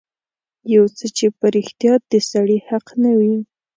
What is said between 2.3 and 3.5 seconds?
سړي حق نه وي.